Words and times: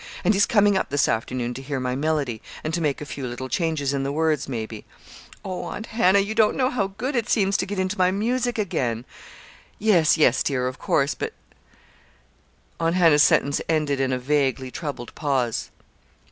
And 0.23 0.33
he's 0.33 0.47
coming 0.47 0.75
up 0.75 0.89
this 0.89 1.07
afternoon 1.07 1.53
to 1.53 1.61
hear 1.61 1.79
my 1.79 1.95
melody, 1.95 2.41
and 2.63 2.73
to 2.73 2.81
make 2.81 3.01
a 3.01 3.05
few 3.05 3.27
little 3.27 3.47
changes 3.47 3.93
in 3.93 4.01
the 4.01 4.11
words, 4.11 4.49
maybe. 4.49 4.83
Oh, 5.45 5.65
Aunt 5.65 5.85
Hannah, 5.85 6.17
you 6.17 6.33
don't 6.33 6.55
know 6.57 6.71
how 6.71 6.87
good 6.87 7.15
it 7.15 7.29
seems 7.29 7.55
to 7.57 7.67
get 7.67 7.77
into 7.77 7.99
my 7.99 8.09
music 8.09 8.57
again!" 8.57 9.05
"Yes, 9.77 10.17
yes, 10.17 10.41
dear, 10.41 10.67
of 10.67 10.79
course; 10.79 11.13
but" 11.13 11.33
Aunt 12.79 12.95
Hannah's 12.95 13.21
sentence 13.21 13.61
ended 13.69 13.99
in 13.99 14.11
a 14.11 14.17
vaguely 14.17 14.71
troubled 14.71 15.13
pause. 15.13 15.69